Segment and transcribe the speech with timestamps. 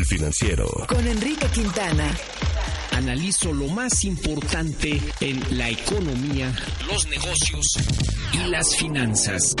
[0.00, 0.66] El financiero.
[0.88, 2.16] Con Enrique Quintana.
[2.92, 6.50] Analizo lo más importante en la economía,
[6.86, 7.66] los negocios
[8.32, 9.54] y las finanzas.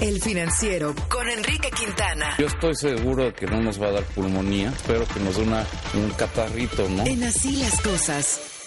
[0.00, 2.34] El financiero con Enrique Quintana.
[2.40, 4.70] Yo estoy seguro de que no nos va a dar pulmonía.
[4.70, 5.64] Espero que nos dé una,
[5.94, 7.06] un catarrito, ¿no?
[7.06, 8.59] En así las cosas.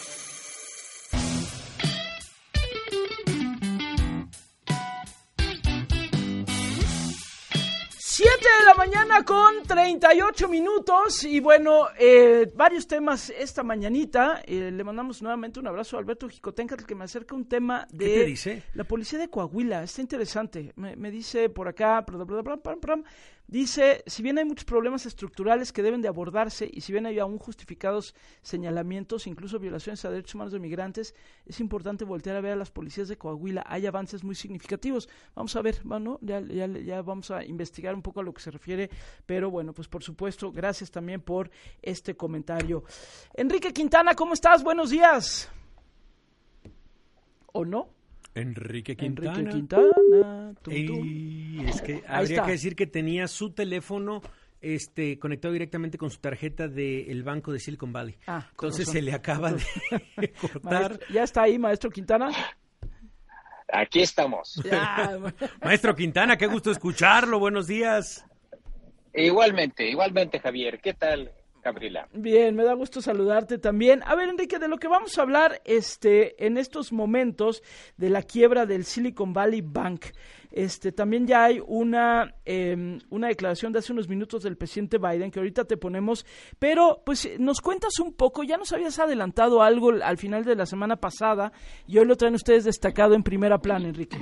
[9.14, 14.42] Mañana con 38 minutos y bueno, eh, varios temas esta mañanita.
[14.46, 18.06] Eh, le mandamos nuevamente un abrazo a Alberto Jicotenca, que me acerca un tema de
[18.06, 18.64] ¿Qué te dice?
[18.74, 19.84] la policía de Coahuila.
[19.84, 20.74] Está interesante.
[20.78, 22.04] Me, me dice por acá,
[23.48, 27.20] dice, si bien hay muchos problemas estructurales que deben de abordarse y si bien hay
[27.20, 32.54] aún justificados señalamientos, incluso violaciones a derechos humanos de migrantes, es importante voltear a ver
[32.54, 33.64] a las policías de Coahuila.
[33.68, 35.10] Hay avances muy significativos.
[35.36, 38.42] Vamos a ver, bueno, ya, ya, ya vamos a investigar un poco a lo que
[38.42, 38.90] se refiere,
[39.26, 41.50] pero bueno, pues por supuesto, gracias también por
[41.82, 42.84] este comentario.
[43.34, 44.64] Enrique Quintana, ¿cómo estás?
[44.64, 45.50] Buenos días.
[47.52, 48.03] ¿O no?
[48.36, 49.32] Enrique Quintana.
[49.40, 50.54] Enrique Quintana.
[50.62, 54.22] tum, es que habría que decir que tenía su teléfono
[54.62, 58.16] este conectado directamente con su tarjeta del banco de Silicon Valley.
[58.28, 60.92] Ah, Entonces se le acaba de cortar.
[60.94, 62.32] Maestro- ¿Ya está ahí, maestro Quintana?
[63.68, 64.62] Aquí estamos.
[64.64, 65.18] Ya,
[65.64, 67.40] Maestro Quintana, qué gusto escucharlo.
[67.40, 68.24] Buenos días.
[69.16, 70.80] Igualmente, igualmente, Javier.
[70.80, 71.32] ¿Qué tal,
[71.64, 72.08] Gabriela?
[72.14, 74.02] Bien, me da gusto saludarte también.
[74.06, 77.64] A ver, Enrique, de lo que vamos a hablar este, en estos momentos
[77.98, 80.06] de la quiebra del Silicon Valley Bank.
[80.52, 85.32] Este, también ya hay una, eh, una declaración de hace unos minutos del presidente Biden
[85.32, 86.28] que ahorita te ponemos,
[86.60, 90.68] pero pues nos cuentas un poco, ya nos habías adelantado algo al final de la
[90.68, 91.52] semana pasada
[91.88, 94.20] y hoy lo traen ustedes destacado en primera plana, Enrique.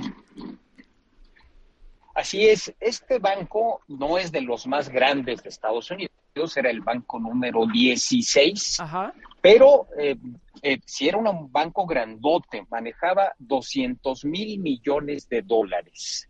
[2.14, 6.80] Así es, este banco no es de los más grandes de Estados Unidos, era el
[6.80, 9.14] banco número 16, Ajá.
[9.40, 10.16] pero eh,
[10.62, 16.28] eh, si era un banco grandote, manejaba 200 mil millones de dólares.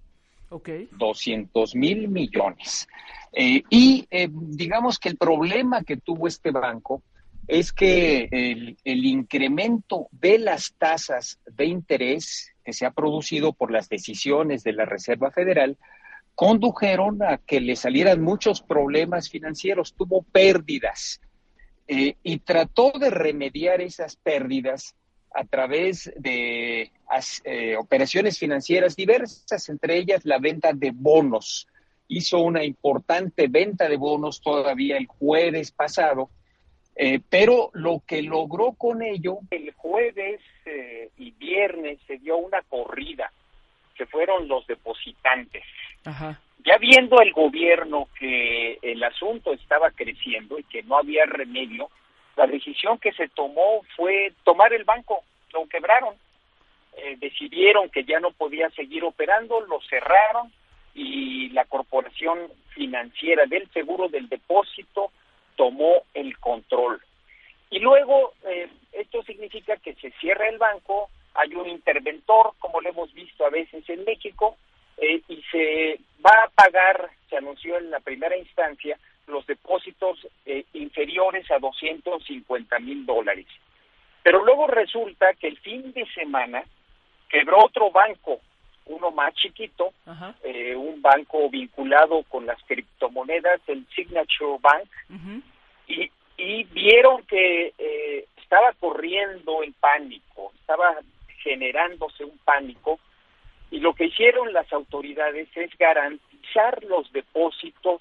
[0.51, 0.69] Ok.
[0.93, 2.87] 200 mil millones.
[3.33, 7.03] Eh, y eh, digamos que el problema que tuvo este banco
[7.49, 13.71] es que el, el incremento de las tasas de interés que se ha producido por
[13.71, 15.77] las decisiones de la Reserva Federal
[16.35, 21.21] condujeron a que le salieran muchos problemas financieros, tuvo pérdidas
[21.87, 24.95] eh, y trató de remediar esas pérdidas
[25.35, 31.67] a través de as- eh, operaciones financieras diversas, entre ellas la venta de bonos.
[32.09, 36.31] Hizo una importante venta de bonos todavía el jueves pasado,
[36.97, 40.82] eh, pero lo que logró con ello, el jueves eh,
[41.53, 43.31] viernes se dio una corrida,
[43.95, 45.65] que fueron los depositantes.
[46.05, 46.41] Ajá.
[46.65, 51.91] Ya viendo el gobierno que el asunto estaba creciendo y que no había remedio,
[52.37, 56.15] la decisión que se tomó fue tomar el banco, lo quebraron.
[56.97, 60.53] Eh, decidieron que ya no podía seguir operando, lo cerraron
[60.95, 62.39] y la corporación
[62.75, 65.11] financiera del seguro del depósito
[65.57, 67.03] tomó el control.
[67.71, 72.89] Y luego eh, esto significa que se cierra el banco, hay un interventor, como lo
[72.89, 74.57] hemos visto a veces en México,
[74.99, 80.65] eh, y se va a pagar, se anunció en la primera instancia, los depósitos eh,
[80.75, 83.47] inferiores a 250 mil dólares.
[84.23, 86.65] Pero luego resulta que el fin de semana
[87.29, 88.41] quebró otro banco,
[88.87, 89.93] uno más chiquito,
[90.43, 94.89] eh, un banco vinculado con las criptomonedas, el Signature Bank,
[95.89, 100.97] y, y vieron que eh, estaba corriendo el pánico, estaba
[101.53, 102.99] generándose un pánico,
[103.71, 108.01] y lo que hicieron las autoridades es garantizar los depósitos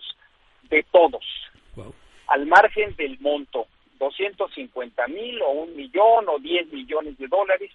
[0.69, 1.25] de todos,
[1.75, 1.94] Wow.
[2.28, 3.67] al margen del monto,
[4.00, 7.72] 250 mil o un millón o 10 millones de dólares,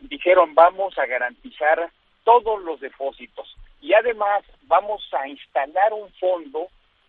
[0.00, 1.90] dijeron vamos a garantizar
[2.24, 6.68] todos los depósitos y además vamos a instalar un fondo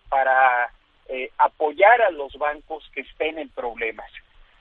[0.10, 0.72] para
[1.10, 4.12] eh, apoyar a los bancos que estén en problemas.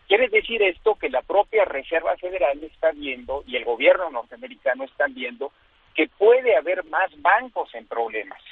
[0.08, 5.14] Quiere decir esto que la propia Reserva Federal está viendo y el gobierno norteamericano están
[5.14, 5.52] viendo
[5.94, 8.42] que puede haber más bancos en problemas.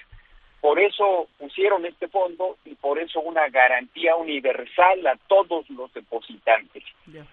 [0.61, 6.85] Por eso pusieron este fondo y por eso una garantía universal a todos los depositantes.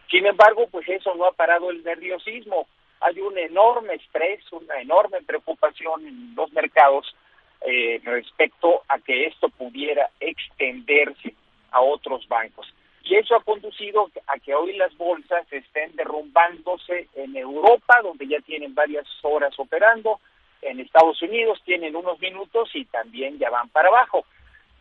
[0.10, 2.68] Sin embargo, pues eso no ha parado el nerviosismo.
[3.02, 7.16] Hay un enorme estrés, una enorme preocupación en los mercados
[7.62, 11.36] eh, respecto a que esto pudiera extenderse
[11.72, 12.74] a otros bancos.
[13.10, 18.40] Y eso ha conducido a que hoy las bolsas estén derrumbándose en Europa, donde ya
[18.42, 20.20] tienen varias horas operando,
[20.62, 24.26] en Estados Unidos tienen unos minutos y también ya van para abajo.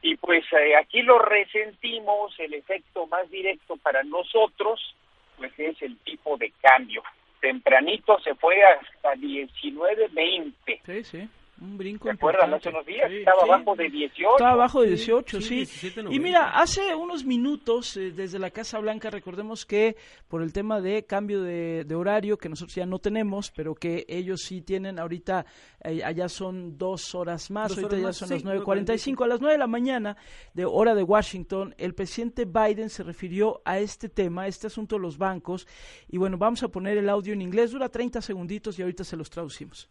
[0.03, 4.95] Y pues eh, aquí lo resentimos, el efecto más directo para nosotros,
[5.39, 7.03] pues es el tipo de cambio.
[7.41, 10.81] Tempranito se fue hasta 19.20.
[10.85, 11.29] Sí, sí.
[11.61, 13.11] Un brinco ¿Se acuerdan hace unos días?
[13.11, 14.31] Estaba abajo de 18.
[14.31, 15.67] Estaba abajo de 18, sí.
[15.67, 19.97] sí, y mira, hace unos minutos eh, desde la Casa Blanca, recordemos que
[20.29, 24.43] por el tema de cambio de, horario, que nosotros ya no tenemos, pero que ellos
[24.43, 25.47] sí tienen, ahorita
[25.83, 29.59] eh, allá son dos horas más, ahorita ya son las 9.45, a las 9 de
[29.59, 30.17] la mañana
[30.55, 34.95] de hora de Washington, el presidente Biden se refirió a este tema, a este asunto
[34.95, 35.67] de los bancos,
[36.09, 39.17] y bueno, vamos a poner el audio en inglés, dura 30 segunditos y ahorita se
[39.17, 39.91] los traducimos.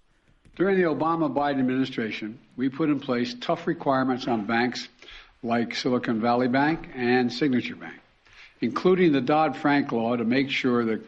[0.57, 4.89] During the Obama Biden administration, we put in place tough requirements on banks
[5.44, 8.00] like Silicon Valley Bank and Signature Bank,
[8.59, 11.06] including the Dodd Frank law to make sure that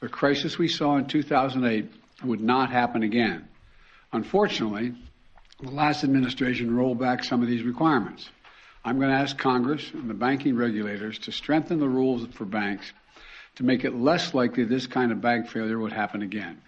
[0.00, 1.90] the crisis we saw in 2008
[2.24, 3.46] would not happen again.
[4.14, 4.94] Unfortunately,
[5.60, 8.30] the last administration rolled back some of these requirements.
[8.82, 12.90] I'm going to ask Congress and the banking regulators to strengthen the rules for banks
[13.56, 16.62] to make it less likely this kind of bank failure would happen again.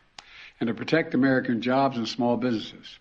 [0.61, 2.99] And to protect American jobs and small businesses.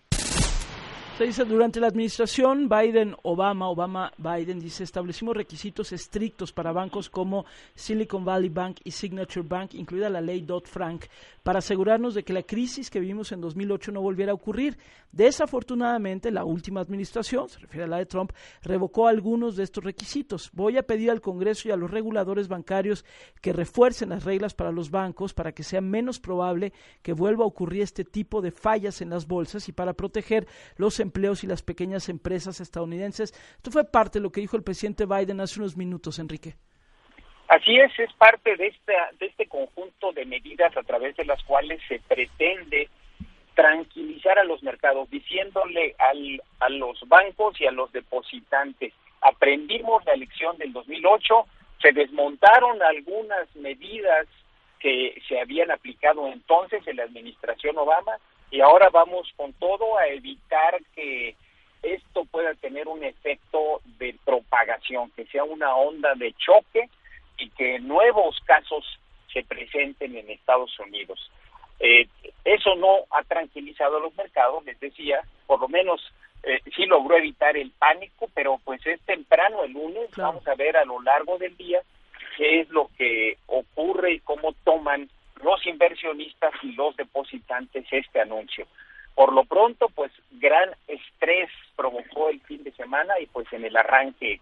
[1.17, 7.43] Se dice, durante la administración Biden-Obama, Obama-Biden, dice, establecimos requisitos estrictos para bancos como
[7.73, 11.05] Silicon Valley Bank y Signature Bank, incluida la ley Dodd-Frank,
[11.41, 14.77] para asegurarnos de que la crisis que vivimos en 2008 no volviera a ocurrir.
[15.11, 18.31] Desafortunadamente, la última administración, se refiere a la de Trump,
[18.61, 20.51] revocó algunos de estos requisitos.
[20.53, 23.05] Voy a pedir al Congreso y a los reguladores bancarios
[23.41, 27.47] que refuercen las reglas para los bancos para que sea menos probable que vuelva a
[27.47, 31.63] ocurrir este tipo de fallas en las bolsas y para proteger los empleos y las
[31.63, 33.33] pequeñas empresas estadounidenses.
[33.55, 36.55] Esto fue parte de lo que dijo el presidente Biden hace unos minutos, Enrique.
[37.47, 41.41] Así es, es parte de, esta, de este conjunto de medidas a través de las
[41.43, 42.89] cuales se pretende
[43.55, 50.13] tranquilizar a los mercados, diciéndole al, a los bancos y a los depositantes, aprendimos la
[50.13, 51.45] elección del 2008,
[51.81, 54.27] se desmontaron algunas medidas
[54.79, 58.17] que se habían aplicado entonces en la administración Obama
[58.51, 61.35] y ahora vamos con todo a evitar que
[61.83, 66.89] esto pueda tener un efecto de propagación, que sea una onda de choque
[67.37, 68.99] y que nuevos casos
[69.31, 71.31] se presenten en Estados Unidos.
[71.79, 72.07] Eh,
[72.43, 76.01] eso no ha tranquilizado a los mercados, les decía, por lo menos
[76.43, 80.77] eh, sí logró evitar el pánico, pero pues es temprano el lunes, vamos a ver
[80.77, 81.81] a lo largo del día
[82.37, 85.09] qué es lo que ocurre y cómo toman
[85.43, 88.67] los inversionistas y los depositantes este anuncio.
[89.15, 93.75] Por lo pronto, pues gran estrés provocó el fin de semana y pues en el
[93.75, 94.39] arranque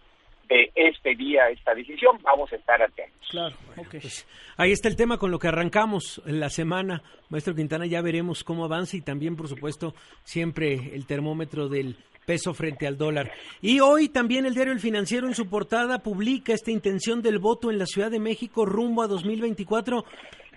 [0.48, 3.28] de este día esta decisión vamos a estar atentos.
[3.30, 3.56] Claro,
[3.90, 4.26] pues,
[4.56, 7.02] ahí está el tema con lo que arrancamos la semana.
[7.30, 11.96] Maestro Quintana, ya veremos cómo avanza y también, por supuesto, siempre el termómetro del
[12.26, 13.32] peso frente al dólar.
[13.62, 17.70] Y hoy también el diario El Financiero en su portada publica esta intención del voto
[17.70, 20.04] en la Ciudad de México rumbo a 2024.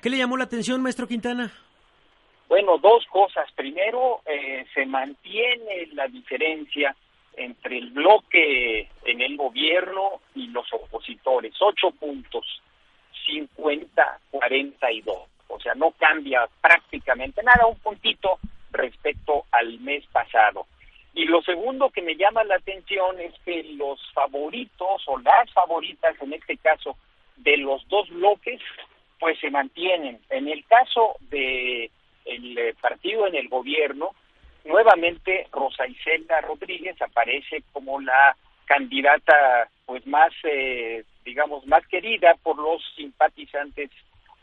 [0.01, 1.51] ¿Qué le llamó la atención, maestro Quintana?
[2.47, 3.51] Bueno, dos cosas.
[3.51, 6.95] Primero, eh, se mantiene la diferencia
[7.35, 11.53] entre el bloque en el gobierno y los opositores.
[11.59, 12.45] Ocho puntos,
[13.27, 15.25] 50-42.
[15.47, 18.39] O sea, no cambia prácticamente nada, un puntito
[18.71, 20.65] respecto al mes pasado.
[21.13, 26.15] Y lo segundo que me llama la atención es que los favoritos o las favoritas,
[26.21, 26.95] en este caso,
[27.37, 28.61] de los dos bloques,
[29.19, 30.19] pues se mantienen.
[30.29, 31.91] En el caso de
[32.25, 34.11] el eh, partido en el gobierno,
[34.65, 38.35] nuevamente Rosa Isela Rodríguez aparece como la
[38.65, 43.89] candidata pues más eh, digamos más querida por los simpatizantes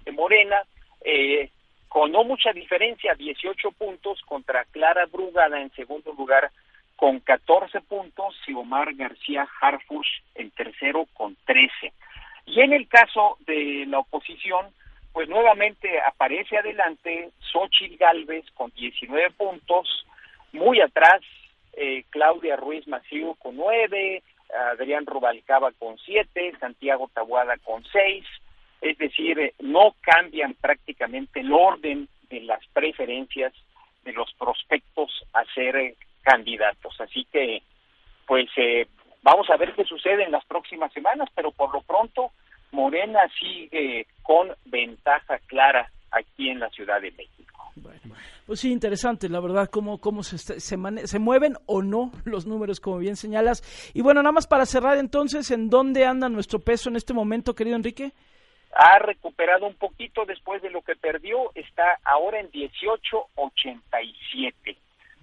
[0.05, 0.63] de Morena
[1.05, 1.51] eh,
[1.89, 6.51] con no mucha diferencia 18 puntos contra Clara Brugada en segundo lugar
[6.97, 11.93] con 14 puntos y Omar García Harfush en tercero con 13
[12.47, 14.67] y en el caso de la oposición,
[15.13, 20.07] pues nuevamente aparece adelante Xochitl Galvez con 19 puntos,
[20.53, 21.21] muy atrás
[21.73, 24.23] eh, Claudia Ruiz Maciú con 9,
[24.73, 28.25] Adrián Rubalcaba con 7, Santiago Tabuada con 6,
[28.81, 33.53] es decir, no cambian prácticamente el orden de las preferencias
[34.05, 37.01] de los prospectos a ser candidatos.
[37.01, 37.63] Así que,
[38.27, 38.87] pues eh,
[39.23, 42.33] Vamos a ver qué sucede en las próximas semanas, pero por lo pronto
[42.73, 47.47] Morena sigue con ventaja clara aquí en la Ciudad de México.
[47.77, 48.15] Bueno,
[48.47, 52.81] pues sí, interesante, la verdad, cómo, cómo se, se, se, mueven o no los números,
[52.81, 53.63] como bien señalas.
[53.95, 57.55] Y bueno, nada más para cerrar entonces, ¿en dónde anda nuestro peso en este momento,
[57.55, 58.13] querido Enrique?
[58.75, 64.77] Ha recuperado un poquito después de lo que perdió, está ahora en 18.87.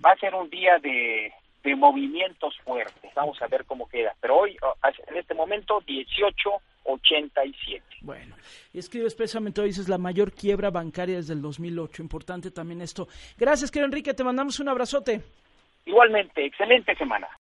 [0.04, 1.32] Va a ser un día de
[1.64, 3.12] de movimientos fuertes.
[3.16, 4.14] Vamos a ver cómo queda.
[4.20, 4.76] Pero hoy, oh,
[5.08, 7.82] en este momento, 18.87.
[8.02, 8.36] Bueno,
[8.74, 12.02] y escribe expresamente hoy, dices, la mayor quiebra bancaria desde el 2008.
[12.02, 13.08] Importante también esto.
[13.38, 15.22] Gracias, querido Enrique, te mandamos un abrazote.
[15.86, 17.28] Igualmente, excelente semana.